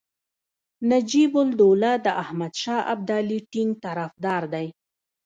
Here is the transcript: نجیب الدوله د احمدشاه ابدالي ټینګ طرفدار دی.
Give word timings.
نجیب 0.89 1.33
الدوله 1.43 1.91
د 2.05 2.07
احمدشاه 2.23 2.81
ابدالي 2.93 3.39
ټینګ 3.51 3.71
طرفدار 3.85 4.43
دی. 4.53 4.67